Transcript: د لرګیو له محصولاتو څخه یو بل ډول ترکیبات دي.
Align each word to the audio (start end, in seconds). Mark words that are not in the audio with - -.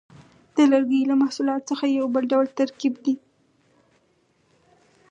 د 0.55 0.57
لرګیو 0.71 1.09
له 1.11 1.15
محصولاتو 1.21 1.67
څخه 1.71 1.85
یو 1.87 2.05
بل 2.13 2.23
ډول 2.31 2.45
ترکیبات 2.59 3.03
دي. 3.05 3.15